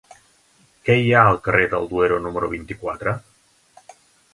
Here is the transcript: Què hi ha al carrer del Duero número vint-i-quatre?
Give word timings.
Què 0.87 0.95
hi 1.01 1.11
ha 1.17 1.21
al 1.33 1.39
carrer 1.49 1.69
del 1.75 1.87
Duero 1.95 2.21
número 2.27 2.53
vint-i-quatre? 2.59 3.19